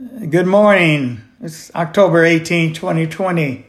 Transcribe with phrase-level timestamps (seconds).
[0.00, 1.20] Good morning.
[1.42, 3.66] It's October 18, 2020.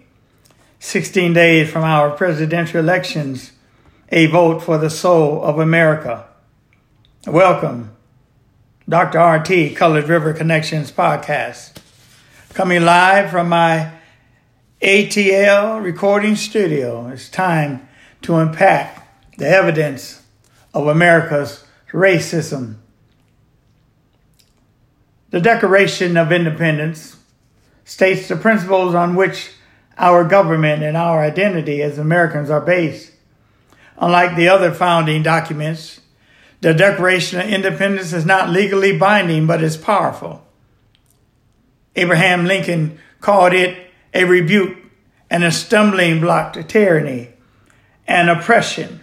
[0.80, 3.52] 16 days from our presidential elections.
[4.14, 6.26] A vote for the soul of America.
[7.28, 7.92] Welcome.
[8.88, 9.20] Dr.
[9.20, 11.74] RT Colored River Connections podcast.
[12.54, 13.92] Coming live from my
[14.82, 17.10] ATL recording studio.
[17.10, 17.90] It's time
[18.22, 20.24] to unpack the evidence
[20.74, 22.78] of America's racism
[25.32, 27.18] the Declaration of Independence
[27.86, 29.54] states the principles on which
[29.98, 33.12] our government and our identity as Americans are based.
[33.98, 36.02] Unlike the other founding documents,
[36.60, 40.46] the Declaration of Independence is not legally binding, but is powerful.
[41.96, 44.78] Abraham Lincoln called it a rebuke
[45.30, 47.30] and a stumbling block to tyranny
[48.06, 49.00] and oppression.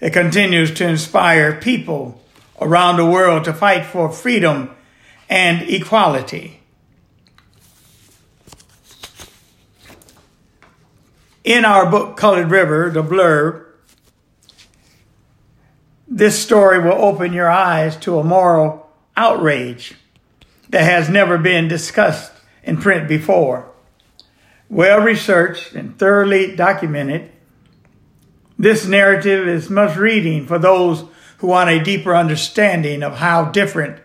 [0.00, 2.20] It continues to inspire people
[2.60, 4.74] around the world to fight for freedom
[5.32, 6.60] and equality.
[11.42, 13.64] In our book, Colored River, the blurb,
[16.06, 19.94] this story will open your eyes to a moral outrage
[20.68, 23.72] that has never been discussed in print before.
[24.68, 27.32] Well researched and thoroughly documented,
[28.58, 31.04] this narrative is must reading for those
[31.38, 33.98] who want a deeper understanding of how different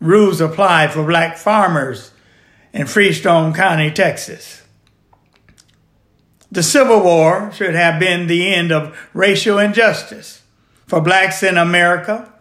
[0.00, 2.12] rules apply for black farmers
[2.72, 4.62] in Freestone County, Texas.
[6.50, 10.42] The Civil War should have been the end of racial injustice
[10.86, 12.32] for blacks in America.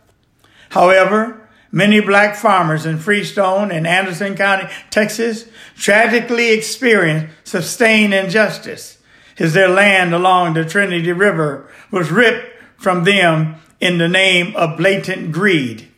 [0.70, 5.46] However, many black farmers in Freestone and Anderson County, Texas,
[5.76, 9.00] tragically experienced sustained injustice
[9.40, 14.78] as their land along the Trinity River was ripped from them in the name of
[14.78, 15.90] blatant greed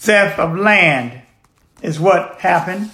[0.00, 1.20] theft of land
[1.82, 2.90] is what happened.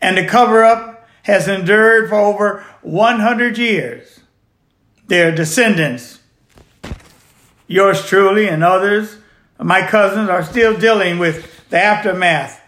[0.00, 4.20] And the cover up has endured for over 100 years.
[5.08, 6.20] Their descendants,
[7.66, 9.18] yours truly and others,
[9.58, 12.62] my cousins, are still dealing with the aftermath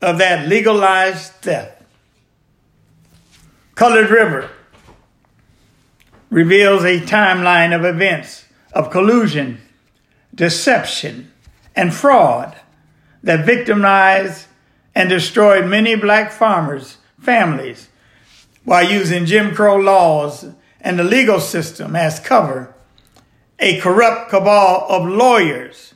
[0.00, 1.82] of that legalized theft.
[3.74, 4.48] Colored River
[6.30, 9.60] reveals a timeline of events of collusion,
[10.32, 11.32] deception,
[11.74, 12.59] and fraud
[13.22, 14.46] that victimized
[14.94, 17.88] and destroyed many black farmers' families
[18.64, 20.46] while using Jim Crow laws
[20.80, 22.74] and the legal system as cover.
[23.58, 25.94] A corrupt cabal of lawyers,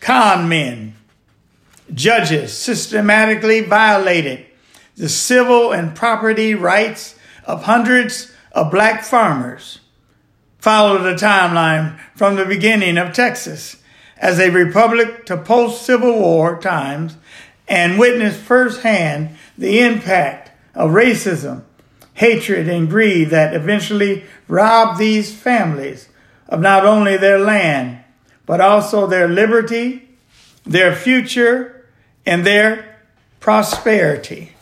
[0.00, 0.94] con men,
[1.92, 4.46] judges systematically violated
[4.96, 9.80] the civil and property rights of hundreds of black farmers.
[10.58, 13.76] Follow the timeline from the beginning of Texas
[14.24, 17.18] as a republic to post Civil War times
[17.68, 21.62] and witnessed firsthand the impact of racism,
[22.14, 26.08] hatred, and greed that eventually robbed these families
[26.48, 28.02] of not only their land,
[28.46, 30.08] but also their liberty,
[30.64, 31.86] their future,
[32.24, 32.96] and their
[33.40, 34.52] prosperity.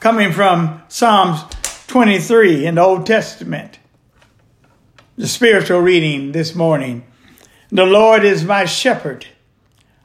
[0.00, 1.40] Coming from Psalms
[1.86, 3.78] 23 in the Old Testament,
[5.16, 7.04] the spiritual reading this morning.
[7.70, 9.26] The Lord is my shepherd,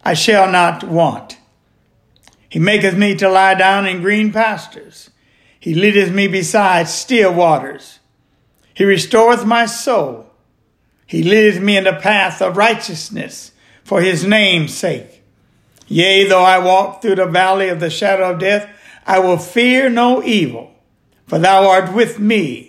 [0.04, 1.38] I shall not want.
[2.48, 5.10] He maketh me to lie down in green pastures.
[5.60, 8.00] He leadeth me beside still waters.
[8.74, 10.28] He restoreth my soul.
[11.08, 13.52] He leadeth me in the path of righteousness
[13.84, 15.24] for his name's sake.
[15.88, 18.70] Yea, though I walk through the valley of the shadow of death,
[19.08, 20.72] I will fear no evil,
[21.26, 22.69] for thou art with me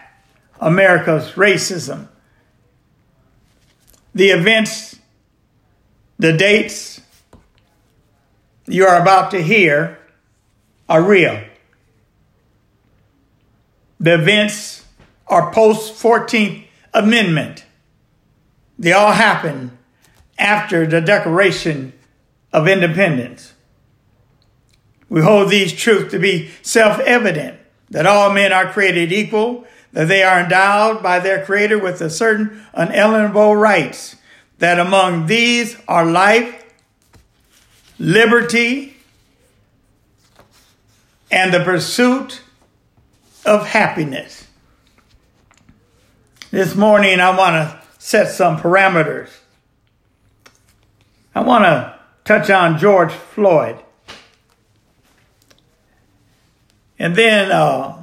[0.61, 2.07] America's racism.
[4.13, 4.99] The events,
[6.19, 7.01] the dates
[8.67, 9.97] you are about to hear
[10.87, 11.41] are real.
[13.99, 14.85] The events
[15.27, 17.65] are post 14th Amendment.
[18.77, 19.77] They all happen
[20.37, 21.93] after the Declaration
[22.51, 23.53] of Independence.
[25.07, 27.59] We hold these truths to be self evident
[27.89, 32.09] that all men are created equal that they are endowed by their Creator with a
[32.09, 34.15] certain unalienable rights,
[34.59, 36.63] that among these are life,
[37.99, 38.97] liberty,
[41.29, 42.41] and the pursuit
[43.45, 44.47] of happiness.
[46.51, 49.29] This morning, I want to set some parameters.
[51.33, 53.77] I want to touch on George Floyd.
[56.99, 58.00] And then uh,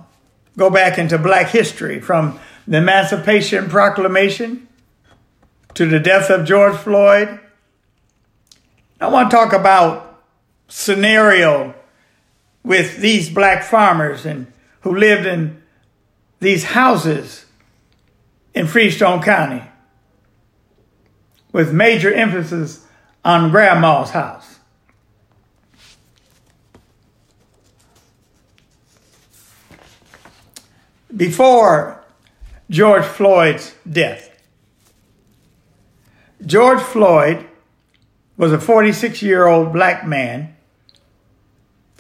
[0.59, 4.69] go back into black history from the Emancipation Proclamation
[5.75, 7.41] to the death of George Floyd.
[9.01, 10.25] I want to talk about
[10.67, 11.75] scenario
[12.65, 15.63] with these black farmers and who lived in
[16.41, 17.47] these houses
[18.53, 19.63] in Freestone County
[21.53, 22.85] with major emphasis
[23.25, 24.58] on grandma's house.
[31.17, 32.05] Before
[32.69, 34.31] George Floyd's death,
[36.45, 37.47] George Floyd
[38.37, 40.55] was a 46 year old black man.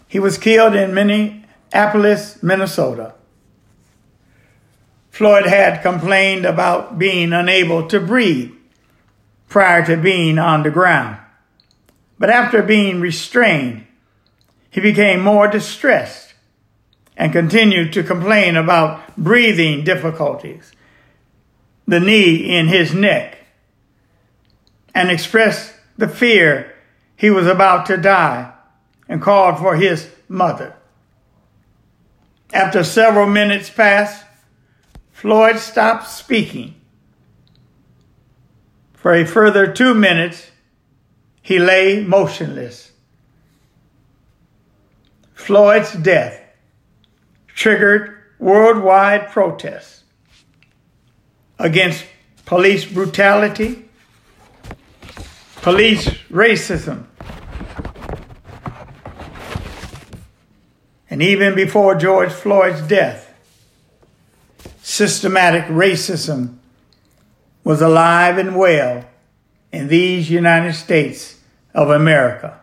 [0.06, 3.14] He was killed in Minneapolis, Minnesota.
[5.10, 8.52] Floyd had complained about being unable to breathe
[9.49, 11.19] prior to being on the ground.
[12.19, 13.87] But after being restrained,
[14.70, 16.28] he became more distressed
[17.19, 20.73] and continued to complain about breathing difficulties,
[21.87, 23.38] the knee in his neck,
[24.94, 26.73] and expressed the fear
[27.17, 28.53] he was about to die
[29.09, 30.76] and called for his mother.
[32.53, 34.25] After several minutes passed,
[35.11, 36.76] Floyd stopped speaking.
[38.94, 40.53] For a further two minutes,
[41.43, 42.93] he lay motionless.
[45.35, 46.48] Floyd's death
[47.58, 50.05] triggered worldwide protests
[51.58, 52.05] against
[52.46, 53.84] police brutality,
[55.56, 57.05] police racism,
[61.10, 63.34] and even before George Floyd's death,
[64.81, 66.58] systematic racism
[67.64, 69.05] was alive and well
[69.72, 71.40] in these United States
[71.75, 72.60] of America.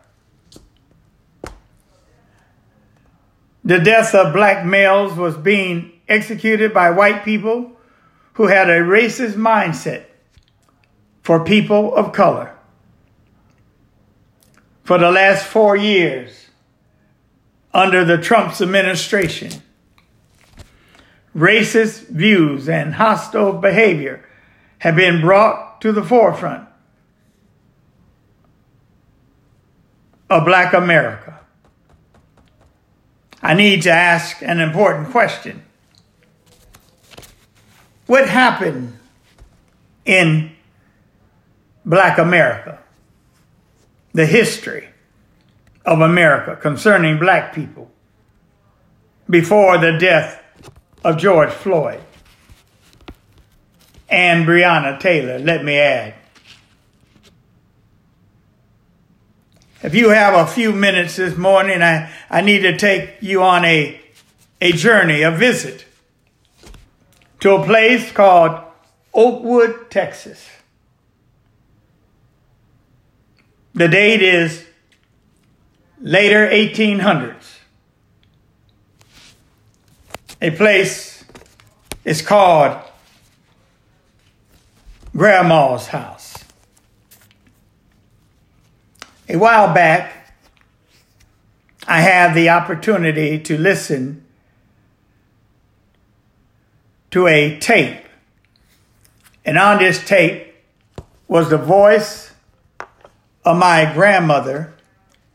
[3.66, 7.72] The death of black males was being executed by white people
[8.34, 10.06] who had a racist mindset
[11.24, 12.56] for people of color.
[14.84, 16.50] For the last four years,
[17.74, 19.52] under the Trump's administration,
[21.36, 24.24] racist views and hostile behavior
[24.78, 26.70] have been brought to the forefront
[30.30, 31.40] of Black America.
[33.46, 35.64] I need to ask an important question.
[38.08, 38.98] What happened
[40.04, 40.56] in
[41.86, 42.80] Black America?
[44.14, 44.90] The history
[45.86, 47.92] of America concerning black people
[49.30, 50.42] before the death
[51.04, 52.02] of George Floyd
[54.10, 56.16] and Breonna Taylor, let me add.
[59.86, 63.64] If you have a few minutes this morning, I, I need to take you on
[63.66, 64.02] a,
[64.60, 65.86] a journey, a visit
[67.42, 68.60] to a place called
[69.14, 70.50] Oakwood, Texas.
[73.76, 74.66] The date is
[76.02, 77.58] later 1800s.
[80.42, 81.24] A place
[82.04, 82.76] is called
[85.16, 86.15] Grandma's house.
[89.28, 90.36] A while back,
[91.88, 94.26] I had the opportunity to listen
[97.12, 98.04] to a tape.
[99.44, 100.56] And on this tape
[101.28, 102.32] was the voice
[103.44, 104.74] of my grandmother,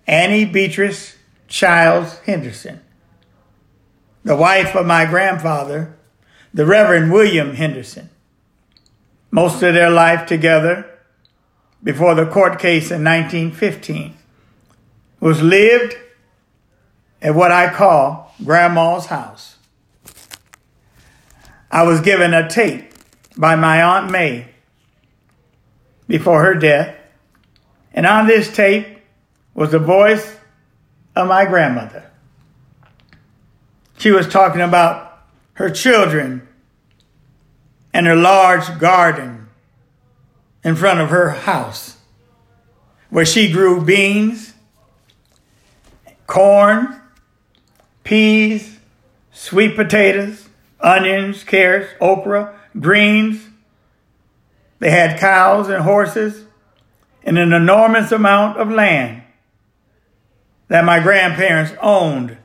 [0.06, 1.16] Annie Beatrice
[1.48, 2.80] Childs Henderson
[4.24, 5.96] the wife of my grandfather,
[6.52, 8.10] the Reverend William Henderson.
[9.30, 10.89] Most of their life together
[11.82, 14.16] before the court case in 1915
[15.18, 15.96] was lived
[17.22, 19.56] at what I call Grandma's house.
[21.70, 22.92] I was given a tape
[23.36, 24.48] by my Aunt May
[26.08, 26.96] before her death,
[27.94, 28.98] and on this tape
[29.54, 30.36] was the voice
[31.14, 32.10] of my grandmother.
[33.98, 35.22] She was talking about
[35.54, 36.48] her children
[37.92, 39.39] and her large garden
[40.62, 41.96] in front of her house
[43.10, 44.54] where she grew beans,
[46.26, 47.00] corn,
[48.04, 48.78] peas,
[49.32, 50.48] sweet potatoes,
[50.80, 53.48] onions, carrots, okra, greens.
[54.78, 56.44] They had cows and horses
[57.24, 59.22] and an enormous amount of land
[60.68, 62.38] that my grandparents owned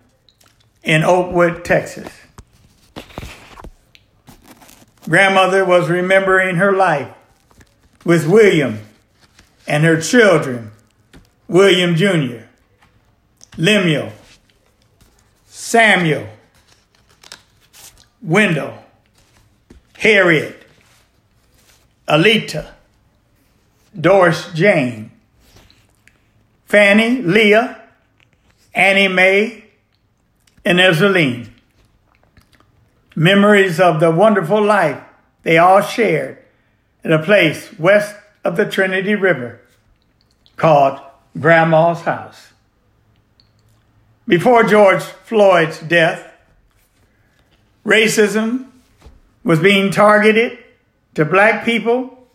[0.84, 2.12] in Oakwood, Texas.
[5.08, 7.15] Grandmother was remembering her life
[8.06, 8.80] with William
[9.68, 10.72] and her children,
[11.48, 12.46] William Jr.,
[13.58, 14.12] Lemuel,
[15.48, 16.28] Samuel,
[18.22, 18.78] Wendell,
[19.98, 20.68] Harriet,
[22.08, 22.68] Alita,
[24.00, 25.12] Doris Jane,
[26.66, 27.82] Fanny, Leah,
[28.74, 29.66] Annie Mae,
[30.64, 31.50] and Ezeline.
[33.16, 35.02] Memories of the wonderful life
[35.44, 36.45] they all shared
[37.06, 39.62] at a place west of the Trinity River
[40.58, 41.00] called
[41.40, 42.52] Grandma's House.
[44.28, 46.32] Before George Floyd's death,
[47.86, 48.70] racism
[49.44, 50.58] was being targeted
[51.14, 52.28] to black people.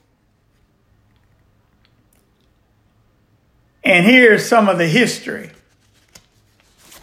[3.83, 5.51] And here's some of the history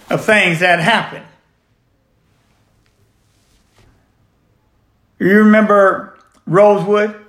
[0.09, 1.25] of things that happened.
[5.19, 7.26] You remember Rosewood,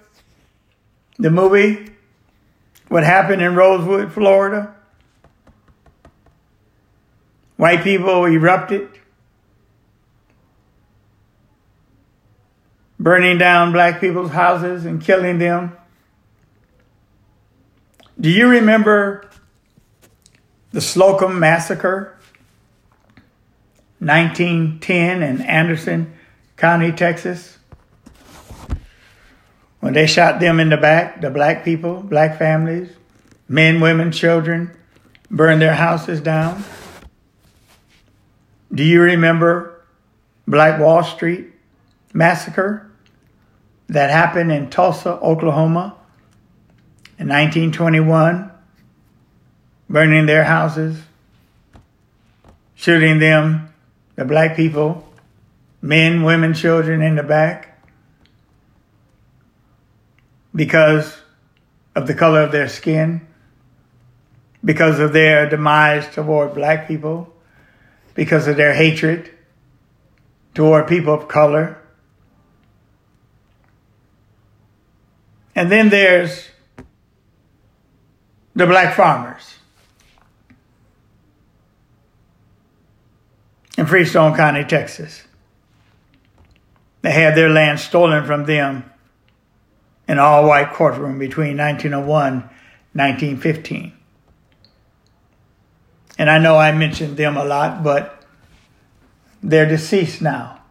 [1.18, 1.92] the movie?
[2.88, 4.74] What happened in Rosewood, Florida?
[7.56, 8.88] White people erupted,
[13.00, 15.76] burning down black people's houses and killing them.
[18.20, 19.28] Do you remember
[20.70, 22.14] the Slocum Massacre?
[23.98, 26.12] 1910 in Anderson
[26.56, 27.57] County, Texas.
[29.80, 32.90] When they shot them in the back, the black people, black families,
[33.48, 34.76] men, women, children,
[35.30, 36.64] burned their houses down.
[38.72, 39.82] Do you remember
[40.46, 41.46] Black Wall Street
[42.12, 42.90] massacre
[43.88, 45.96] that happened in Tulsa, Oklahoma
[47.18, 48.50] in 1921,
[49.88, 51.00] burning their houses,
[52.74, 53.72] shooting them
[54.16, 55.08] the black people,
[55.80, 57.67] men, women, children in the back,
[60.58, 61.16] because
[61.94, 63.26] of the color of their skin,
[64.64, 67.32] because of their demise toward black people,
[68.14, 69.30] because of their hatred
[70.54, 71.78] toward people of color.
[75.54, 76.48] And then there's
[78.54, 79.54] the black farmers.
[83.78, 85.22] in Freestone County, Texas.
[87.02, 88.90] They had their land stolen from them
[90.08, 92.42] in all white courtroom between 1901 and
[92.94, 93.92] 1915.
[96.18, 98.24] And I know I mentioned them a lot, but
[99.42, 100.62] they're deceased now,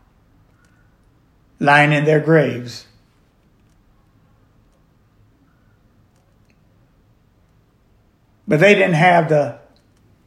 [1.60, 2.88] lying in their graves.
[8.48, 9.60] But they didn't have the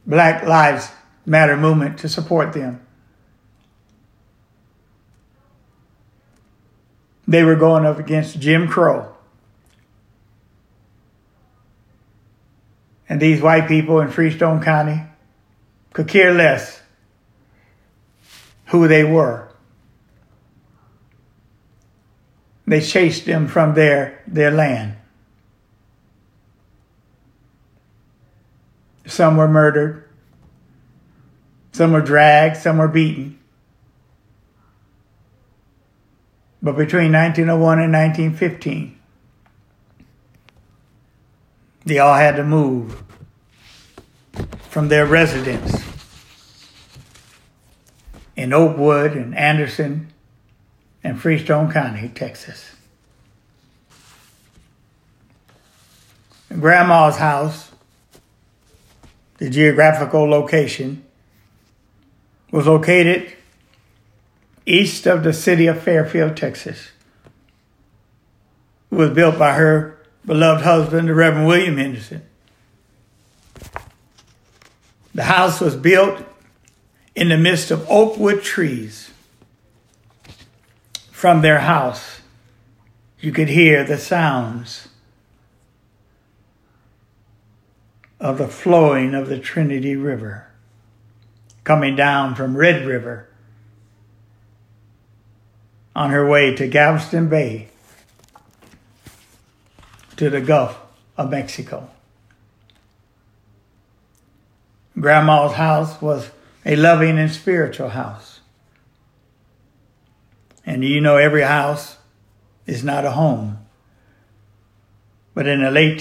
[0.07, 0.89] Black Lives
[1.25, 2.80] Matter movement to support them.
[7.31, 9.15] They were going up against Jim Crow.
[13.07, 15.03] And these white people in Freestone County
[15.93, 16.81] could care less
[18.65, 19.47] who they were.
[22.67, 24.97] They chased them from their, their land.
[29.05, 30.09] Some were murdered.
[31.71, 33.40] Some were dragged, some were beaten.
[36.61, 38.97] But between 1901 and 1915,
[41.85, 43.03] they all had to move
[44.69, 45.83] from their residence
[48.35, 50.13] in Oakwood and Anderson
[51.03, 52.75] and Freestone County, Texas.
[56.59, 57.71] Grandma's house,
[59.37, 61.03] the geographical location,
[62.51, 63.33] was located
[64.65, 66.91] east of the city of Fairfield, Texas.
[68.89, 72.23] Was built by her beloved husband, the Reverend William Henderson.
[75.13, 76.23] The house was built
[77.15, 79.11] in the midst of oakwood trees.
[81.11, 82.21] From their house,
[83.19, 84.87] you could hear the sounds
[88.19, 90.47] of the flowing of the Trinity River
[91.63, 93.27] coming down from Red River
[95.95, 97.69] on her way to Galveston Bay
[100.17, 100.79] to the Gulf
[101.17, 101.89] of Mexico.
[104.99, 106.29] Grandma's house was
[106.65, 108.39] a loving and spiritual house.
[110.65, 111.97] And you know, every house
[112.67, 113.57] is not a home.
[115.33, 115.97] But in the late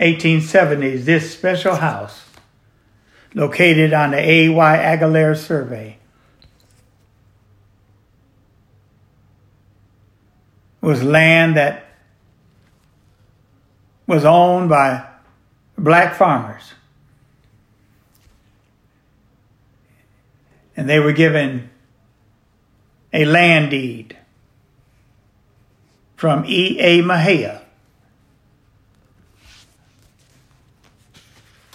[0.00, 2.24] 1870s, this special house
[3.34, 4.76] located on the A.Y.
[4.76, 5.97] Aguilera survey.
[10.80, 11.86] Was land that
[14.06, 15.06] was owned by
[15.76, 16.72] black farmers.
[20.76, 21.70] And they were given
[23.12, 24.16] a land deed
[26.16, 27.00] from E.A.
[27.02, 27.62] Mahia.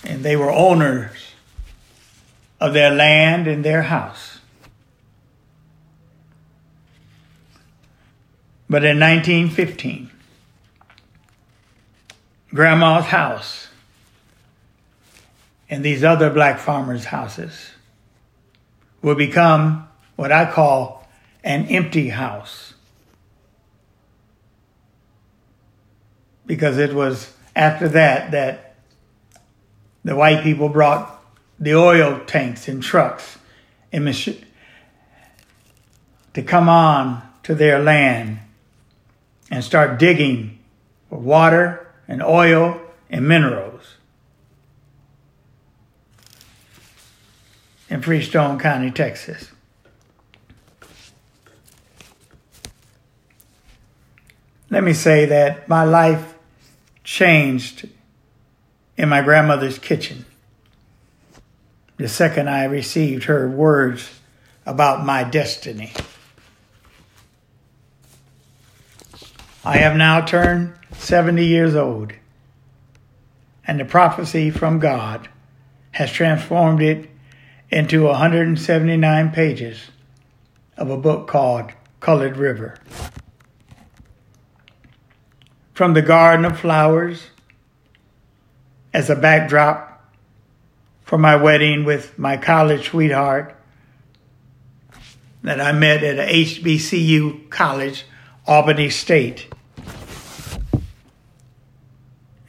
[0.04, 1.34] And they were owners
[2.60, 4.33] of their land and their house.
[8.74, 10.10] But in 1915,
[12.56, 13.68] Grandma's house
[15.70, 17.70] and these other black farmers' houses
[19.04, 21.08] will become what I call
[21.44, 22.74] an empty house.
[26.48, 28.74] Because it was after that that
[30.04, 31.24] the white people brought
[31.60, 33.38] the oil tanks and trucks
[33.92, 34.42] and mach-
[36.34, 38.40] to come on to their land
[39.50, 40.60] and start digging
[41.10, 43.96] for water and oil and minerals.
[47.94, 49.52] in Freestone County, Texas.
[54.72, 56.34] Let me say that my life
[57.04, 57.88] changed
[58.98, 60.26] in my grandmother's kitchen
[61.98, 64.20] the second I received her words
[64.66, 65.94] about my destiny.
[69.66, 72.12] I have now turned 70 years old,
[73.66, 75.30] and the prophecy from God
[75.92, 77.10] has transformed it
[77.70, 79.92] into 179 pages
[80.76, 82.78] of a book called Colored River.
[85.74, 87.28] From the Garden of Flowers
[88.94, 90.12] as a backdrop
[91.04, 93.56] for my wedding with my college sweetheart
[95.42, 98.06] that I met at a HBCU college,
[98.46, 99.53] Albany State.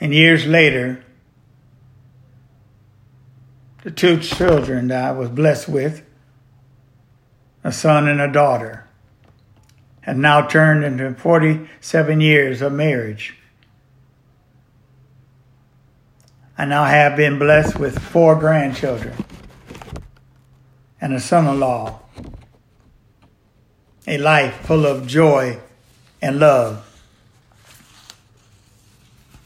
[0.04, 1.02] And years later,
[3.84, 6.04] the two children that I was blessed with,
[7.64, 8.86] a son and a daughter,
[10.02, 13.38] have now turned into 47 years of marriage.
[16.58, 19.14] I now have been blessed with four grandchildren
[21.00, 22.00] and a son in law.
[24.06, 25.60] A life full of joy
[26.20, 26.93] and love.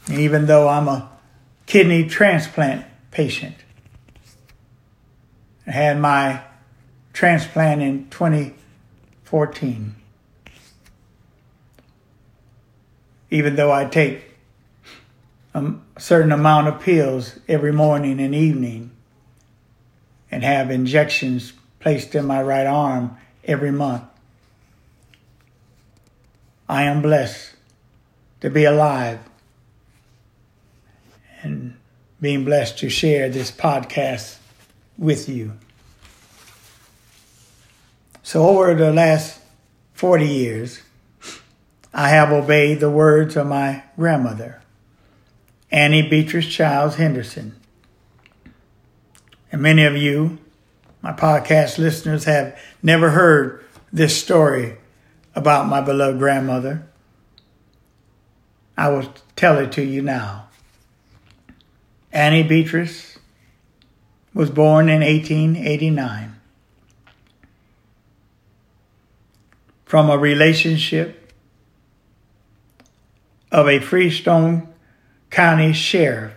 [0.09, 1.09] Even though I'm a
[1.65, 3.55] kidney transplant patient,
[5.67, 6.41] I had my
[7.13, 9.95] transplant in 2014.
[13.29, 14.23] Even though I take
[15.53, 18.91] a certain amount of pills every morning and evening
[20.31, 24.03] and have injections placed in my right arm every month.
[26.67, 27.53] I am blessed
[28.41, 29.19] to be alive
[31.41, 31.75] and
[32.21, 34.37] being blessed to share this podcast
[34.97, 35.53] with you.
[38.23, 39.39] So, over the last
[39.93, 40.81] 40 years,
[41.93, 44.61] I have obeyed the words of my grandmother,
[45.71, 47.55] Annie Beatrice Childs Henderson.
[49.51, 50.37] And many of you,
[51.01, 54.77] my podcast listeners, have never heard this story
[55.33, 56.87] about my beloved grandmother.
[58.77, 60.48] I will tell it to you now.
[62.11, 63.17] Annie Beatrice
[64.33, 66.35] was born in 1889
[69.85, 71.33] from a relationship
[73.51, 74.67] of a Freestone
[75.29, 76.33] County sheriff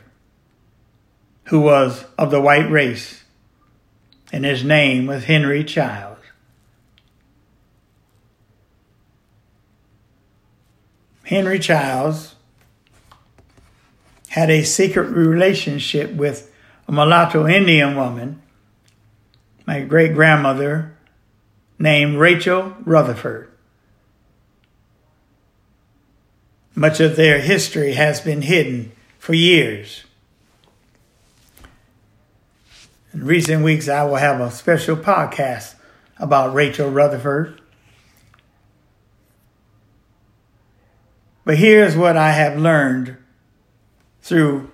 [1.45, 3.25] who was of the white race,
[4.33, 6.21] and his name was Henry Childs.
[11.25, 12.35] Henry Childs
[14.33, 16.51] had a secret relationship with
[16.89, 18.41] a mulatto Indian woman,
[19.67, 20.97] my great grandmother,
[21.79, 23.51] named Rachel Rutherford.
[26.75, 30.05] Much of their history has been hidden for years.
[33.13, 35.75] In recent weeks, I will have a special podcast
[36.17, 37.61] about Rachel Rutherford.
[41.45, 43.19] But here's what I have learned
[44.23, 44.71] through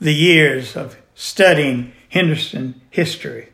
[0.00, 3.48] the years of studying Henderson history.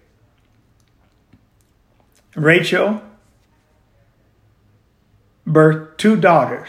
[2.34, 3.02] Rachel
[5.46, 6.68] birthed two daughters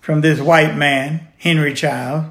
[0.00, 2.26] from this white man, Henry Child,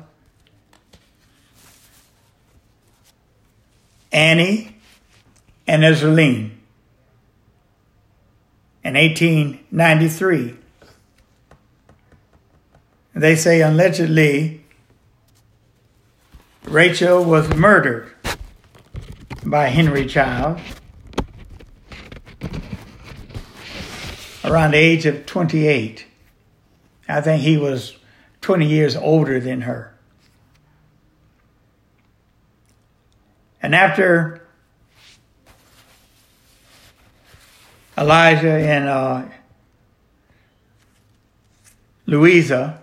[4.12, 4.76] Annie
[5.68, 6.52] and Ezraline.
[8.84, 10.56] In 1893,
[13.13, 14.63] they say allegedly
[16.63, 18.13] Rachel was murdered
[19.45, 20.60] by Henry Child
[24.43, 26.06] around the age of 28.
[27.08, 27.95] I think he was
[28.41, 29.95] 20 years older than her.
[33.62, 34.48] And after
[37.98, 39.26] Elijah and uh,
[42.06, 42.82] Louisa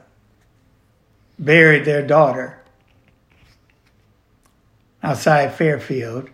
[1.38, 2.58] buried their daughter
[5.02, 6.28] outside Fairfield,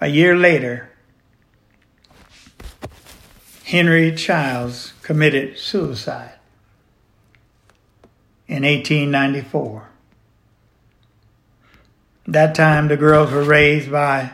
[0.00, 0.90] a year later,
[3.64, 6.34] Henry Childs committed suicide
[8.46, 9.88] in 1894.
[12.28, 14.32] That time, the girls were raised by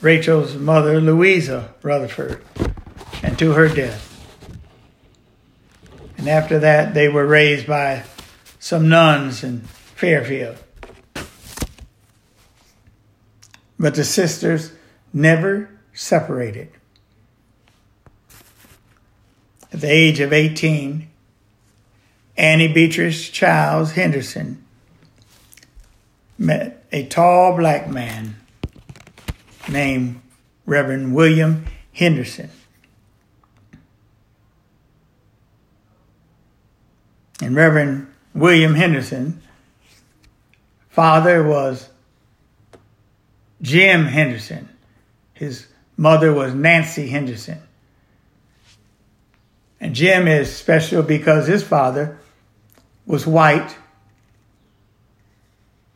[0.00, 2.42] Rachel's mother, Louisa Rutherford,
[3.22, 4.11] and to her death.
[6.22, 8.04] And after that, they were raised by
[8.60, 10.56] some nuns in Fairfield.
[13.76, 14.70] But the sisters
[15.12, 16.68] never separated.
[19.72, 21.08] At the age of 18,
[22.36, 24.64] Annie Beatrice Childs Henderson
[26.38, 28.36] met a tall black man
[29.68, 30.20] named
[30.66, 32.50] Reverend William Henderson.
[37.42, 39.42] And Reverend William Henderson,
[40.88, 41.88] father was
[43.60, 44.68] Jim Henderson.
[45.34, 47.58] His mother was Nancy Henderson.
[49.80, 52.16] And Jim is special because his father
[53.06, 53.76] was white,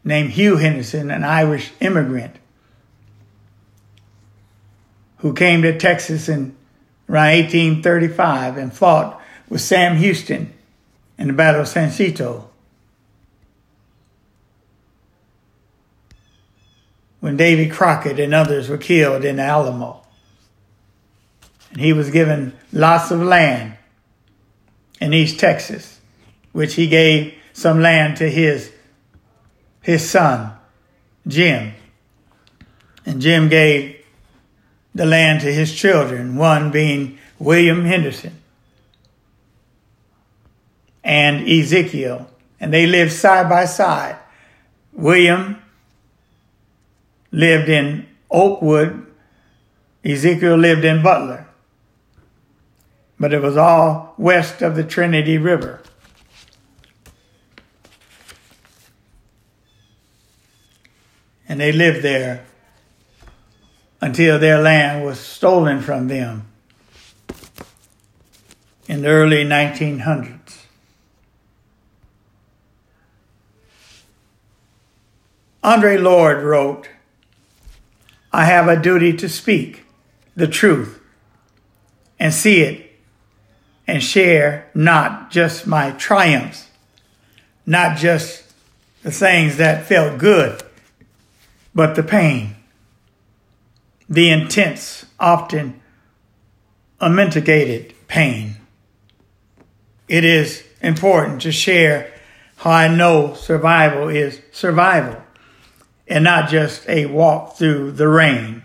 [0.03, 2.35] named Hugh Henderson, an Irish immigrant
[5.19, 6.57] who came to Texas in
[7.09, 10.53] around 1835 and fought with Sam Houston
[11.19, 12.51] in the Battle of San Jacinto.
[17.21, 20.03] When Davy Crockett and others were killed in Alamo.
[21.71, 23.77] And he was given lots of land
[25.01, 26.01] in East Texas,
[26.53, 28.71] which he gave some land to his,
[29.83, 30.53] his son,
[31.27, 31.73] Jim.
[33.05, 34.05] And Jim gave
[34.95, 38.41] the land to his children, one being William Henderson
[41.07, 42.29] and Ezekiel.
[42.61, 44.17] And they lived side by side.
[44.93, 45.63] William
[47.33, 49.07] lived in Oakwood,
[50.05, 51.47] Ezekiel lived in Butler
[53.19, 55.81] but it was all west of the Trinity River.
[61.49, 62.45] And they lived there
[64.01, 66.47] until their land was stolen from them
[68.89, 70.46] in the early 1900s.
[75.67, 76.89] Audre Lorde wrote,
[78.33, 79.85] I have a duty to speak
[80.37, 81.03] the truth
[82.21, 82.93] and see it
[83.85, 86.69] and share not just my triumphs,
[87.67, 88.45] not just
[89.03, 90.63] the things that felt good,
[91.75, 92.55] but the pain,
[94.09, 95.81] the intense, often
[97.01, 98.57] unmitigated pain.
[100.07, 102.15] It is important to share
[102.59, 105.26] how I know survival is survival
[106.09, 108.63] and not just a walk through the rain.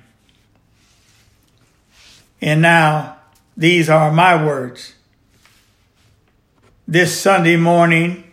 [2.41, 3.17] And now,
[3.55, 4.93] these are my words
[6.91, 8.25] this Sunday morning,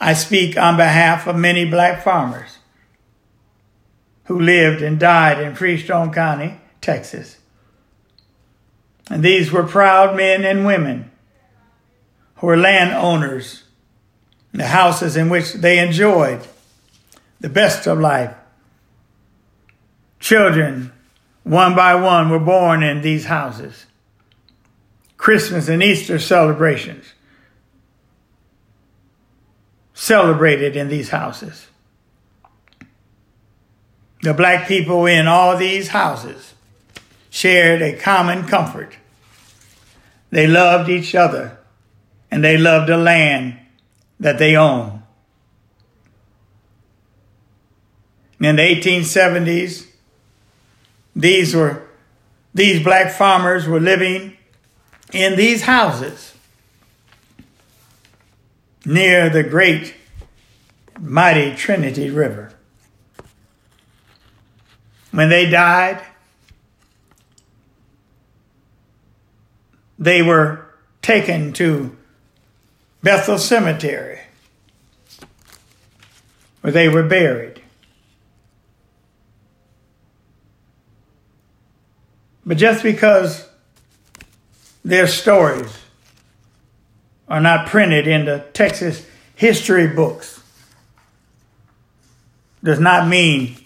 [0.00, 2.56] I speak on behalf of many black farmers
[4.24, 7.36] who lived and died in Freestone County, Texas.
[9.10, 11.10] And these were proud men and women
[12.36, 13.64] who were landowners,
[14.52, 16.40] the houses in which they enjoyed
[17.42, 18.34] the best of life.
[20.20, 20.92] Children,
[21.42, 23.86] one by one, were born in these houses.
[25.16, 27.04] Christmas and Easter celebrations
[29.92, 31.66] celebrated in these houses.
[34.22, 36.54] The black people in all these houses
[37.28, 38.96] shared a common comfort.
[40.30, 41.58] They loved each other
[42.30, 43.58] and they loved the land
[44.20, 45.01] that they owned.
[48.42, 49.86] In the 1870s,
[51.14, 51.86] these were
[52.52, 54.36] these black farmers were living
[55.12, 56.34] in these houses
[58.84, 59.94] near the great
[61.00, 62.52] mighty Trinity River.
[65.12, 66.02] when they died,
[69.98, 70.66] they were
[71.00, 71.96] taken to
[73.02, 74.18] Bethel Cemetery
[76.62, 77.51] where they were buried.
[82.44, 83.48] But just because
[84.84, 85.72] their stories
[87.28, 90.40] are not printed in the Texas history books
[92.62, 93.56] does not mean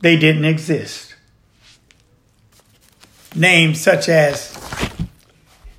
[0.00, 1.14] they didn't exist.
[3.34, 4.56] Names such as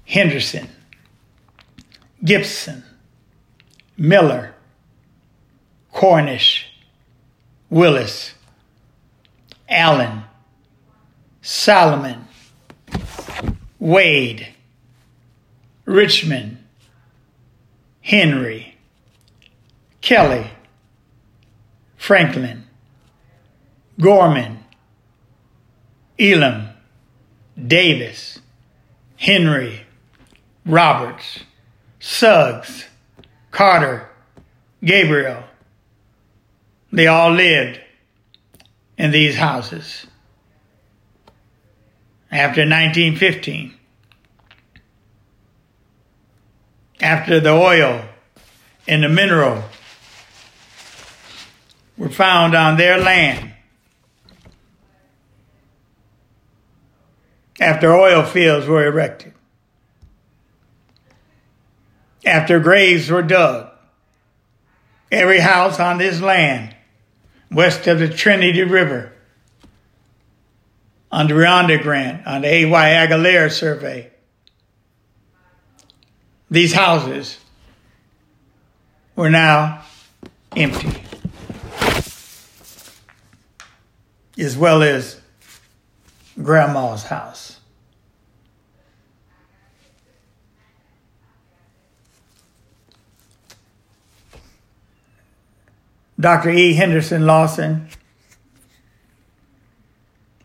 [0.06, 0.70] Henderson,
[2.24, 2.84] Gibson,
[3.98, 4.54] Miller,
[5.92, 6.68] Cornish,
[7.70, 8.34] Willis,
[9.68, 10.24] Allen,
[11.50, 12.28] Solomon,
[13.80, 14.50] Wade,
[15.86, 16.58] Richmond,
[18.02, 18.76] Henry,
[20.02, 20.52] Kelly,
[21.96, 22.66] Franklin,
[23.98, 24.66] Gorman,
[26.20, 26.68] Elam,
[27.66, 28.40] Davis,
[29.16, 29.86] Henry,
[30.66, 31.40] Roberts,
[31.98, 32.88] Suggs,
[33.52, 34.10] Carter,
[34.84, 35.46] Gabriel.
[36.92, 37.80] They all lived
[38.98, 40.08] in these houses.
[42.38, 43.74] After 1915,
[47.02, 48.06] after the oil
[48.88, 49.64] and the mineral
[51.98, 53.54] were found on their land,
[57.60, 59.34] after oil fields were erected,
[62.24, 63.72] after graves were dug,
[65.12, 66.76] every house on this land
[67.50, 69.17] west of the Trinity River
[71.12, 72.90] on the Ronda Grant, on the A.Y.
[72.90, 74.12] Aguilera survey.
[76.50, 77.38] These houses
[79.16, 79.84] were now
[80.56, 81.02] empty,
[84.38, 85.20] as well as
[86.42, 87.60] Grandma's house.
[96.20, 96.50] Dr.
[96.50, 96.74] E.
[96.74, 97.88] Henderson Lawson,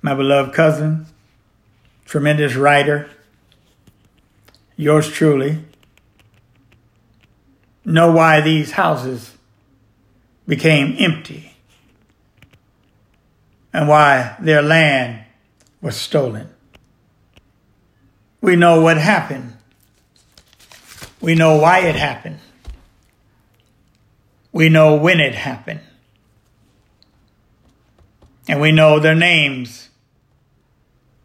[0.03, 1.07] my beloved cousin,
[2.05, 3.09] tremendous writer,
[4.77, 5.65] yours truly,
[7.85, 9.37] know why these houses
[10.47, 11.55] became empty
[13.73, 15.25] and why their land
[15.81, 16.49] was stolen.
[18.41, 19.57] We know what happened.
[21.21, 22.41] We know why it happened.
[24.51, 25.81] We know when it happened.
[28.49, 29.89] And we know their names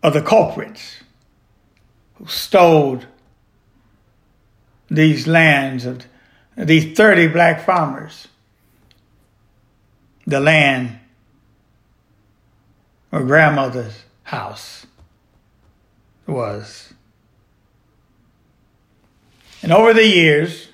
[0.08, 1.02] of the culprits
[2.15, 3.02] who stole
[4.89, 6.06] these lands of
[6.56, 8.30] these 30 black farmers,
[10.26, 10.98] the land
[13.10, 14.88] where grandmother's house
[16.26, 16.93] was.
[19.62, 20.70] And over the years,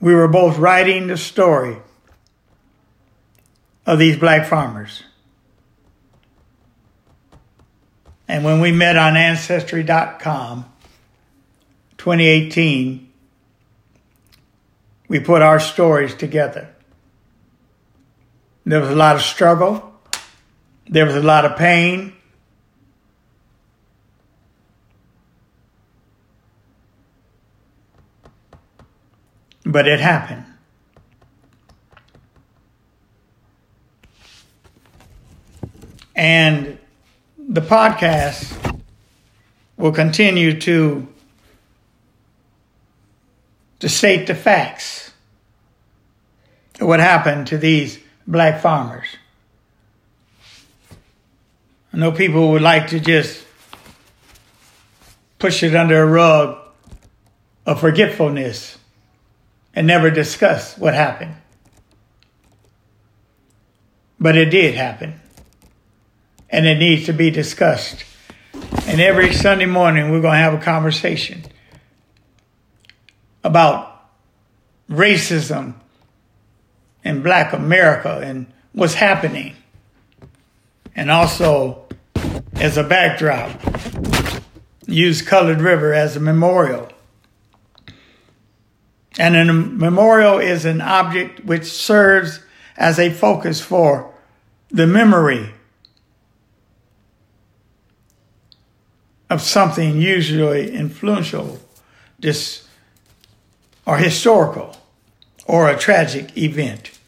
[0.00, 1.76] we were both writing the story
[3.84, 5.02] of these black farmers.
[8.32, 10.64] And when we met on Ancestry.com
[11.98, 13.12] 2018,
[15.06, 16.74] we put our stories together.
[18.64, 19.92] There was a lot of struggle,
[20.88, 22.14] there was a lot of pain,
[29.64, 30.44] But it happened.
[36.16, 36.78] And
[37.52, 38.80] the podcast
[39.76, 41.06] will continue to,
[43.78, 45.12] to state the facts
[46.80, 49.04] of what happened to these black farmers.
[51.92, 53.44] I know people would like to just
[55.38, 56.56] push it under a rug
[57.66, 58.78] of forgetfulness
[59.74, 61.34] and never discuss what happened.
[64.18, 65.21] But it did happen.
[66.52, 68.04] And it needs to be discussed.
[68.86, 71.42] And every Sunday morning, we're going to have a conversation
[73.42, 74.08] about
[74.88, 75.74] racism
[77.02, 79.56] in black America and what's happening.
[80.94, 81.86] And also,
[82.54, 83.50] as a backdrop,
[84.86, 86.92] use Colored River as a memorial
[89.18, 92.40] and a memorial is an object which serves
[92.76, 94.12] as a focus for
[94.70, 95.52] the memory
[99.32, 101.58] of something usually influential
[102.18, 102.68] this,
[103.86, 104.76] or historical
[105.46, 106.98] or a tragic event.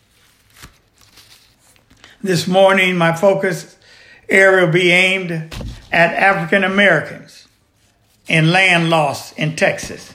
[2.22, 3.76] This morning, my focus
[4.26, 5.32] area will be aimed
[5.92, 7.46] at African Americans
[8.26, 10.14] and land loss in Texas.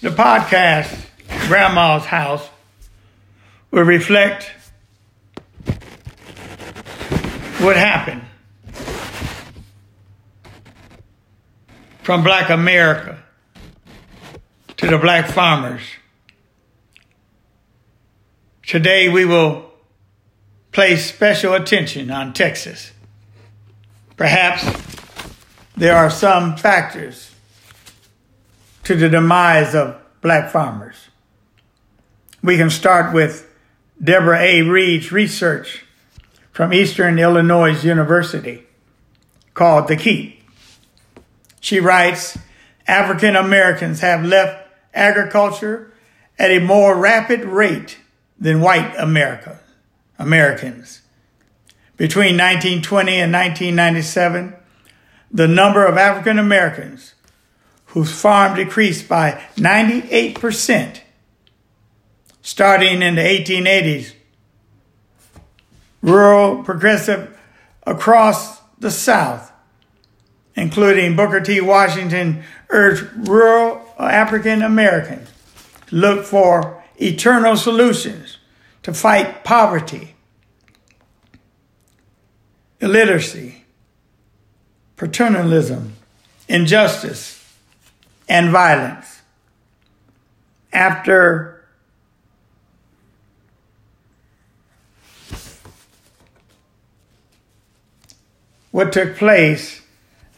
[0.00, 1.06] The podcast,
[1.46, 2.48] Grandma's House,
[3.70, 4.50] will reflect
[7.62, 8.22] what happened
[12.02, 13.22] from Black America
[14.76, 15.82] to the Black farmers.
[18.66, 19.70] Today we will
[20.72, 22.90] place special attention on Texas.
[24.16, 24.64] Perhaps
[25.76, 27.32] there are some factors
[28.82, 30.96] to the demise of black farmers.
[32.42, 33.48] We can start with
[34.02, 34.62] Deborah A.
[34.62, 35.81] Reid's research
[36.52, 38.64] from Eastern Illinois University
[39.54, 40.42] called The Keep.
[41.60, 42.38] She writes,
[42.86, 45.92] African Americans have left agriculture
[46.38, 47.98] at a more rapid rate
[48.38, 49.60] than white America,
[50.18, 51.00] Americans.
[51.96, 54.54] Between 1920 and 1997,
[55.30, 57.14] the number of African Americans
[57.86, 61.00] whose farm decreased by 98%
[62.40, 64.14] starting in the 1880s.
[66.02, 67.38] Rural progressive
[67.86, 69.52] across the South,
[70.56, 71.60] including Booker T.
[71.60, 75.28] Washington, urged rural African Americans
[75.86, 78.38] to look for eternal solutions
[78.82, 80.14] to fight poverty,
[82.80, 83.64] illiteracy,
[84.96, 85.92] paternalism,
[86.48, 87.38] injustice,
[88.28, 89.22] and violence.
[90.72, 91.51] After
[98.72, 99.82] what took place,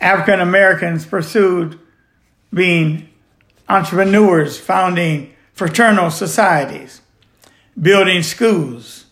[0.00, 1.78] African Americans pursued
[2.52, 3.08] being
[3.68, 7.00] entrepreneurs, founding fraternal societies,
[7.80, 9.06] building schools,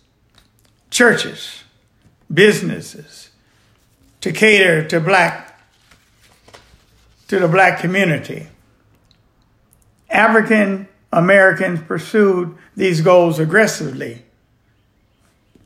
[0.90, 1.64] churches,
[2.32, 3.30] businesses
[4.20, 5.48] to cater to black
[7.28, 8.46] to the black community.
[10.10, 14.22] African Americans pursued these goals aggressively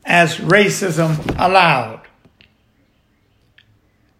[0.05, 1.96] as racism allowed.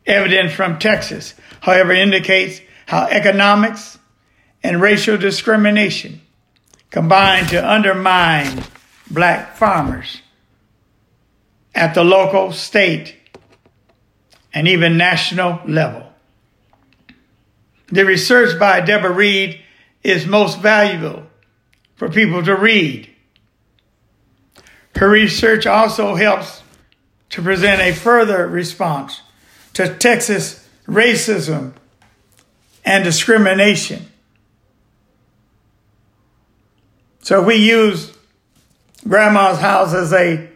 [0.07, 3.99] Evidence from Texas, however, indicates how economics
[4.63, 6.21] and racial discrimination
[6.89, 8.63] combined to undermine
[9.11, 10.21] black farmers
[11.75, 13.15] at the local, state,
[14.53, 16.11] and even national level.
[17.87, 19.61] The research by Deborah Reid
[20.03, 21.23] is most valuable
[21.95, 23.09] for people to read.
[24.95, 26.63] Her research also helps
[27.29, 29.21] to present a further response
[29.77, 31.71] to Texas racism
[32.83, 34.07] and discrimination.
[37.21, 38.11] So we use
[39.07, 40.49] grandma's house as a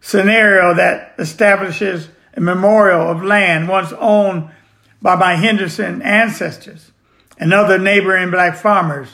[0.00, 4.50] scenario that establishes a memorial of land once owned
[5.00, 6.90] by my Henderson ancestors
[7.38, 9.10] and other neighboring black farmers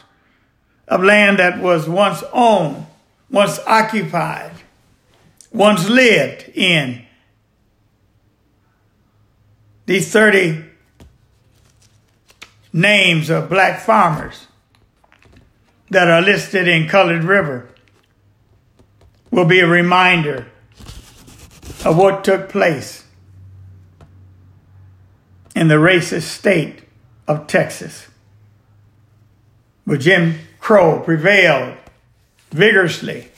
[0.89, 2.87] of land that was once owned,
[3.31, 4.53] once occupied,
[5.53, 7.06] once lived in.
[9.87, 10.65] These 30
[12.73, 14.47] names of black farmers
[15.91, 17.69] that are listed in Colored River
[19.31, 20.47] will be a reminder
[21.85, 23.05] of what took place
[25.55, 26.83] in the racist state
[27.27, 28.09] of Texas
[29.87, 31.77] where Jim Crow prevailed
[32.51, 33.29] vigorously.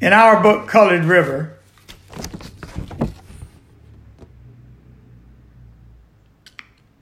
[0.00, 1.58] In our book, Colored River,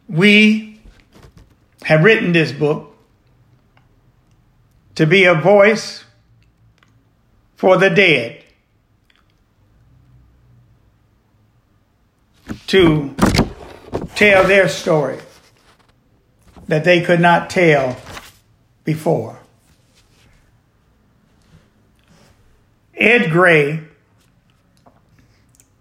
[0.09, 0.81] we
[1.85, 2.97] have written this book
[4.97, 6.03] to be a voice
[7.55, 8.43] for the dead
[12.67, 13.15] to
[14.17, 15.21] tell their story
[16.67, 17.97] that they could not tell
[18.83, 19.39] before.
[22.99, 23.81] Ed Gray,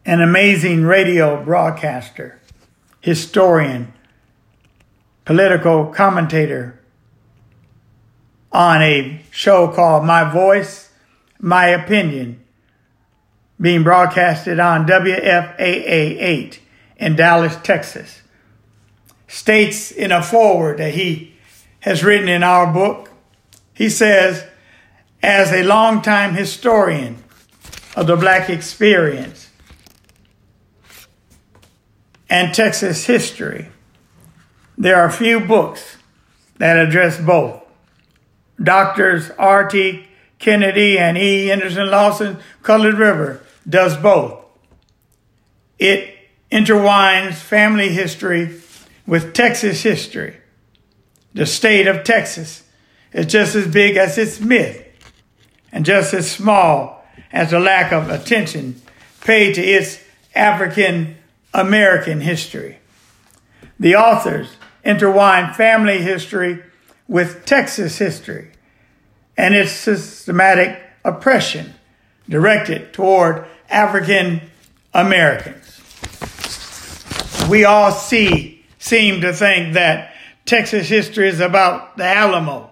[0.06, 2.40] an amazing radio broadcaster,
[3.02, 3.92] historian,
[5.26, 6.80] political commentator
[8.52, 10.92] on a show called My Voice,
[11.40, 12.44] My Opinion,
[13.60, 16.60] being broadcasted on WFAA 8
[16.98, 18.22] in Dallas, Texas,
[19.28, 21.34] states in a foreword that he
[21.80, 23.10] has written in our book.
[23.74, 24.46] He says,
[25.22, 27.24] as a longtime historian
[27.96, 29.50] of the black experience
[32.30, 33.70] and Texas history,
[34.78, 35.98] There are few books
[36.58, 37.64] that address both.
[38.62, 40.08] Doctors R.T.
[40.40, 41.52] Kennedy and E.
[41.52, 44.46] Anderson Lawson, Colored River, does both.
[45.80, 46.16] It
[46.52, 48.62] intertwines family history
[49.08, 50.38] with Texas history.
[51.34, 52.64] The state of Texas
[53.14, 54.87] is just as big as its myth
[55.72, 58.82] and just as small as the lack of attention
[59.22, 60.00] paid to its
[60.36, 61.18] African
[61.54, 62.80] American history.
[63.80, 64.50] The authors
[64.84, 66.64] intertwine family history
[67.08, 68.52] with Texas history
[69.38, 71.74] and its systematic oppression
[72.30, 74.42] directed toward African
[74.94, 75.82] Americans.
[77.50, 80.14] We all see, seem to think that
[80.46, 82.72] Texas history is about the Alamo.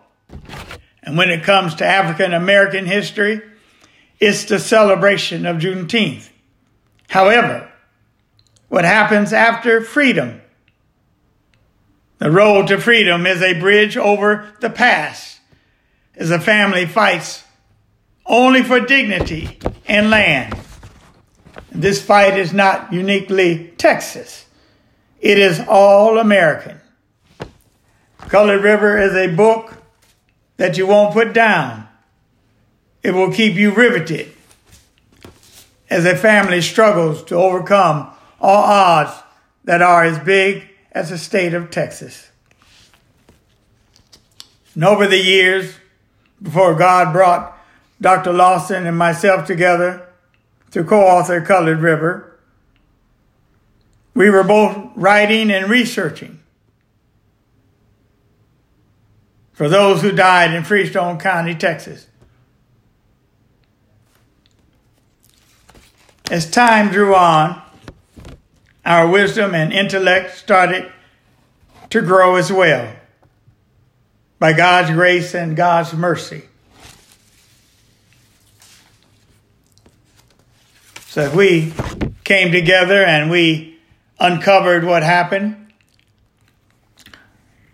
[1.05, 3.41] And when it comes to African American history,
[4.19, 6.29] it's the celebration of Juneteenth.
[7.09, 7.71] However,
[8.69, 10.41] what happens after freedom?
[12.17, 15.39] The road to freedom is a bridge over the past
[16.15, 17.43] as a family fights
[18.25, 20.57] only for dignity and land.
[21.71, 24.45] This fight is not uniquely Texas.
[25.19, 26.79] It is all American.
[28.17, 29.74] Colored River is a book
[30.57, 31.87] that you won't put down.
[33.03, 34.31] It will keep you riveted
[35.89, 39.11] as a family struggles to overcome all odds
[39.63, 42.29] that are as big as the state of Texas.
[44.73, 45.75] And over the years,
[46.41, 47.57] before God brought
[48.01, 48.33] Dr.
[48.33, 50.07] Lawson and myself together
[50.71, 52.37] to co-author Colored River,
[54.13, 56.39] we were both writing and researching
[59.55, 62.07] for those who died in Freestone County, Texas.
[66.29, 67.61] As time drew on,
[68.85, 70.91] our wisdom and intellect started
[71.89, 72.93] to grow as well
[74.37, 76.43] by God's grace and God's mercy.
[81.07, 81.73] So we
[82.25, 83.79] came together and we
[84.19, 85.71] uncovered what happened.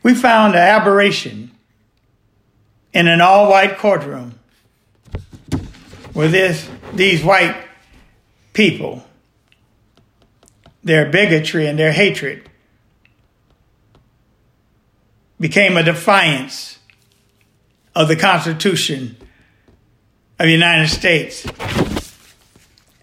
[0.03, 1.51] We found an aberration
[2.93, 4.39] in an all white courtroom
[6.13, 7.55] where this, these white
[8.53, 9.03] people,
[10.83, 12.49] their bigotry and their hatred
[15.39, 16.79] became a defiance
[17.95, 19.17] of the Constitution
[20.39, 21.45] of the United States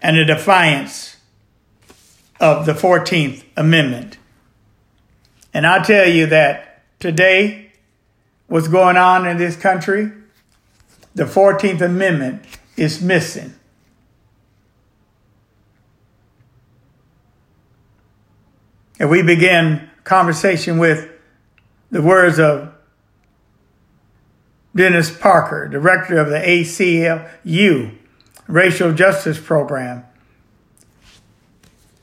[0.01, 1.17] and a defiance
[2.39, 4.17] of the 14th Amendment.
[5.53, 7.68] And I'll tell you that today,
[8.49, 10.11] what's going on in this country,
[11.15, 12.43] the 14th Amendment
[12.75, 13.53] is missing.
[18.99, 21.09] And we begin conversation with
[21.89, 22.73] the words of
[24.75, 27.95] Dennis Parker, director of the ACLU
[28.47, 30.03] Racial Justice Program,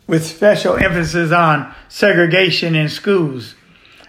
[0.07, 3.56] with special emphasis on segregation in schools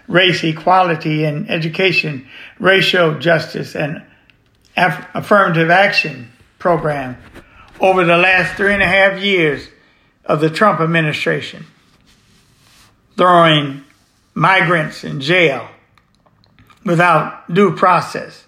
[0.08, 2.26] race equality in education,
[2.58, 4.02] racial justice, and
[4.76, 7.16] aff- affirmative action program
[7.78, 9.68] over the last three and a half years
[10.24, 11.64] of the Trump administration,
[13.16, 13.84] throwing
[14.34, 15.68] migrants in jail
[16.84, 18.46] without due process,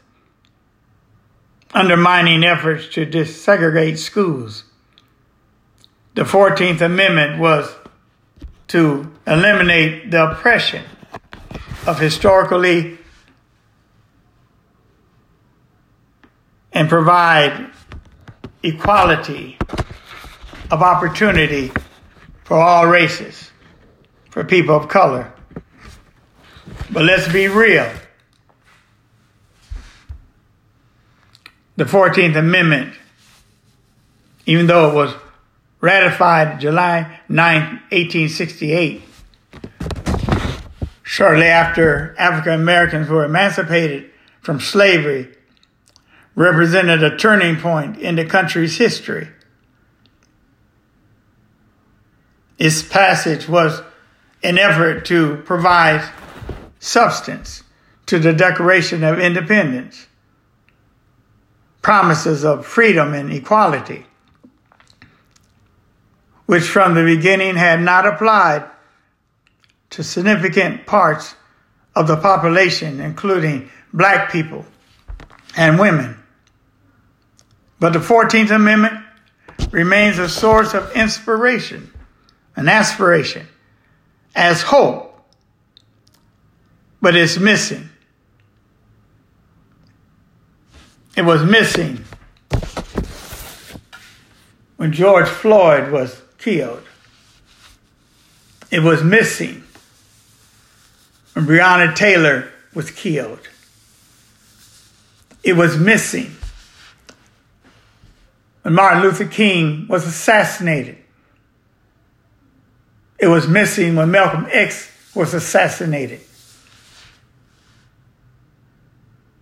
[1.72, 4.64] undermining efforts to desegregate schools.
[6.14, 7.72] The 14th Amendment was
[8.68, 10.84] to eliminate the oppression
[11.86, 12.98] of historically
[16.72, 17.70] and provide
[18.62, 19.56] equality
[20.70, 21.72] of opportunity
[22.44, 23.50] for all races,
[24.30, 25.32] for people of color.
[26.90, 27.90] But let's be real.
[31.76, 32.94] The 14th Amendment,
[34.46, 35.14] even though it was
[35.80, 39.02] ratified July 9, 1868,
[41.10, 44.08] shortly after African Americans were emancipated
[44.42, 45.28] from slavery,
[46.36, 49.26] represented a turning point in the country's history.
[52.58, 53.82] Its passage was
[54.44, 56.08] an effort to provide
[56.78, 57.64] substance
[58.06, 60.06] to the Declaration of Independence,
[61.82, 64.06] promises of freedom and equality,
[66.46, 68.70] which from the beginning had not applied
[69.90, 71.34] to significant parts
[71.94, 74.64] of the population, including black people
[75.56, 76.16] and women.
[77.78, 78.94] But the 14th Amendment
[79.70, 81.92] remains a source of inspiration
[82.56, 83.46] and aspiration
[84.34, 85.10] as hope
[87.00, 87.88] but it's missing.
[91.16, 92.04] It was missing
[94.76, 96.82] when George Floyd was killed.
[98.70, 99.64] It was missing
[101.32, 103.48] when Breonna Taylor was killed.
[105.42, 106.36] It was missing
[108.62, 110.98] when Martin Luther King was assassinated.
[113.18, 116.20] It was missing when Malcolm X was assassinated.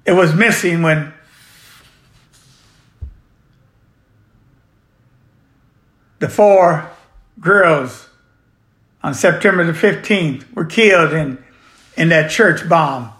[0.05, 1.13] It was missing when
[6.19, 6.91] the four
[7.41, 8.09] girls
[9.03, 11.43] on September the 15th were killed in,
[11.99, 13.13] in that church bomb.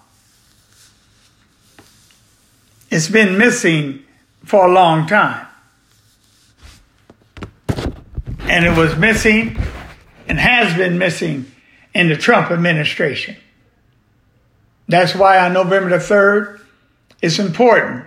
[2.91, 4.05] It's been missing
[4.45, 5.47] for a long time.
[8.41, 9.59] And it was missing
[10.29, 11.51] and has been missing
[11.93, 13.37] in the Trump administration.
[14.87, 16.61] That's why on November the 3rd,
[17.21, 18.05] it's important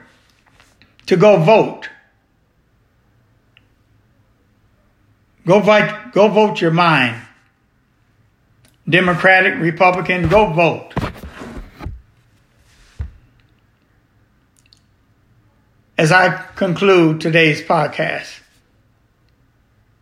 [1.07, 1.89] to go vote.
[5.45, 7.21] Go vote, go vote your mind.
[8.89, 10.93] Democratic, Republican, go vote.
[15.97, 18.39] As I conclude today's podcast,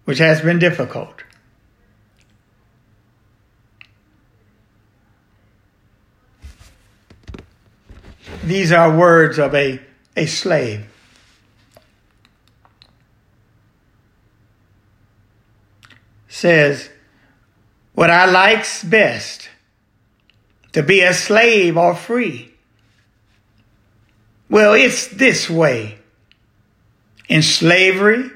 [0.05, 1.23] which has been difficult,
[8.43, 9.81] these are words of a,
[10.15, 10.85] a slave.
[16.29, 16.89] Says,
[17.99, 19.49] what I likes best,
[20.71, 22.49] to be a slave or free.
[24.49, 25.97] Well, it's this way.
[27.27, 28.31] In slavery,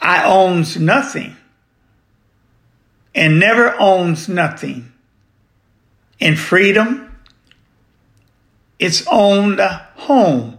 [0.00, 1.36] I owns nothing
[3.14, 4.92] and never owns nothing.
[6.18, 7.16] In freedom,
[8.80, 10.58] it's owned a home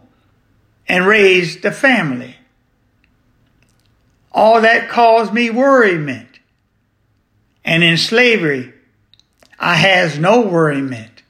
[0.88, 2.38] and raised a family.
[4.32, 6.35] All that caused me worriment.
[7.66, 8.72] And in slavery,
[9.60, 11.24] I has no worriment.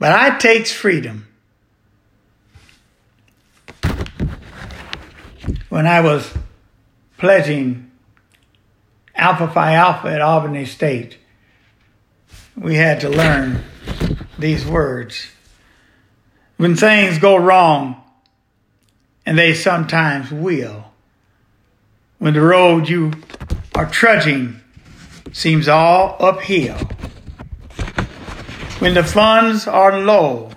[0.00, 1.28] But I takes freedom.
[5.68, 6.34] When I was
[7.18, 7.92] pledging
[9.14, 11.18] Alpha Phi Alpha at Albany State,
[12.56, 13.62] we had to learn
[14.38, 15.28] these words.
[16.56, 18.02] When things go wrong,
[19.24, 20.86] and they sometimes will,
[22.18, 23.12] when the road you
[23.74, 24.59] are trudging
[25.32, 26.76] seems all uphill,
[28.78, 30.50] when the funds are low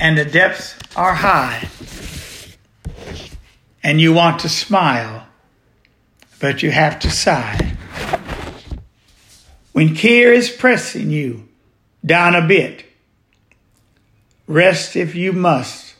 [0.00, 1.68] and the depths are high,
[3.82, 5.26] and you want to smile,
[6.40, 7.76] but you have to sigh.
[9.72, 11.48] When care is pressing you
[12.04, 12.84] down a bit,
[14.46, 15.94] rest if you must,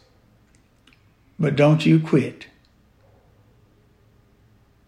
[1.39, 2.47] but don't you quit.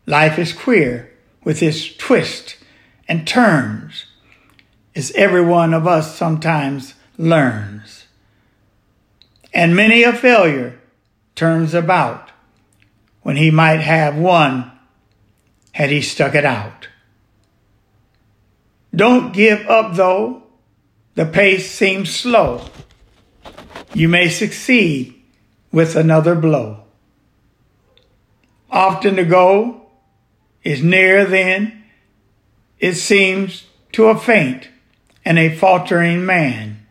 [0.07, 1.14] Life is queer
[1.45, 2.57] with its twists
[3.07, 4.07] and turns,
[4.97, 8.07] as every one of us sometimes learns.
[9.53, 10.81] And many a failure
[11.35, 12.31] turns about
[13.23, 14.73] when he might have won
[15.73, 16.89] had he stuck it out.
[18.95, 20.43] Don't give up though.
[21.15, 22.69] The pace seems slow.
[23.93, 25.15] You may succeed
[25.71, 26.83] with another blow.
[28.71, 29.84] Often the goal
[30.65, 31.85] is nearer than
[32.81, 34.69] it seems to a faint
[35.25, 36.87] and a faltering man.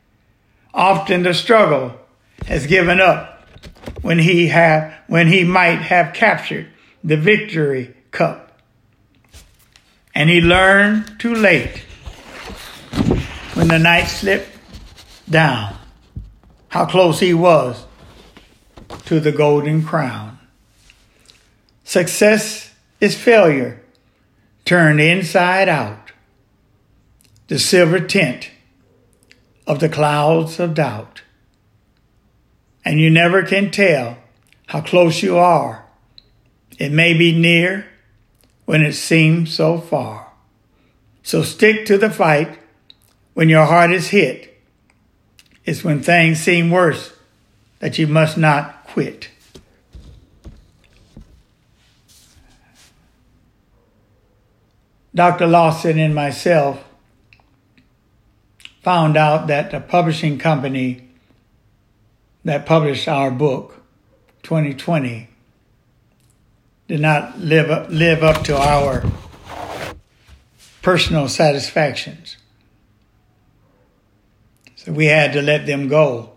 [0.73, 1.99] Often the struggle
[2.47, 3.47] has given up
[4.01, 6.67] when he have when he might have captured
[7.03, 8.59] the victory cup.
[10.15, 11.79] And he learned too late
[13.53, 14.49] when the night slipped
[15.29, 15.75] down
[16.69, 17.85] how close he was
[19.05, 20.39] to the golden crown.
[21.83, 22.72] Success
[23.03, 23.83] is failure
[24.63, 26.13] turned inside out,
[27.49, 28.49] the silver tint
[29.67, 31.21] of the clouds of doubt.
[32.85, 34.17] And you never can tell
[34.67, 35.85] how close you are.
[36.79, 37.85] It may be near
[38.63, 40.31] when it seems so far.
[41.23, 42.57] So stick to the fight
[43.33, 44.61] when your heart is hit.
[45.65, 47.13] It's when things seem worse
[47.79, 49.29] that you must not quit.
[55.15, 55.45] Dr.
[55.45, 56.83] Lawson and myself
[58.81, 61.07] found out that the publishing company
[62.43, 63.81] that published our book,
[64.43, 65.29] 2020,
[66.87, 69.03] did not live up, live up to our
[70.81, 72.37] personal satisfactions.
[74.75, 76.31] So we had to let them go.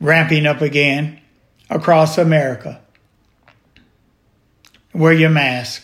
[0.00, 1.20] ramping up again
[1.68, 2.80] across America.
[4.94, 5.82] Wear your mask,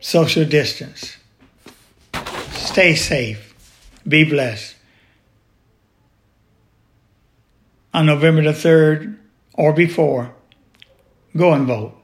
[0.00, 1.18] social distance,
[2.62, 3.54] stay safe,
[4.06, 4.76] be blessed.
[7.94, 9.18] on November the 3rd
[9.54, 10.34] or before,
[11.36, 11.94] go and vote.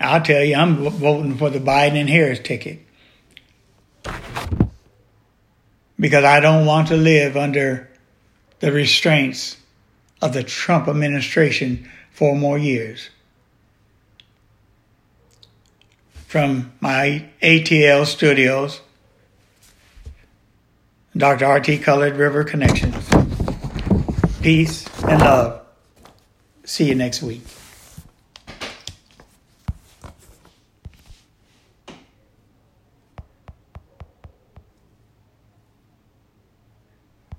[0.00, 2.80] I'll tell you, I'm voting for the Biden and Harris ticket.
[5.98, 7.88] Because I don't want to live under
[8.60, 9.56] the restraints
[10.20, 13.08] of the Trump administration for more years.
[16.34, 18.80] From my ATL studios,
[21.16, 21.44] Dr.
[21.46, 21.78] R.T.
[21.78, 23.08] Colored River Connections.
[24.42, 25.64] Peace and love.
[26.64, 27.42] See you next week.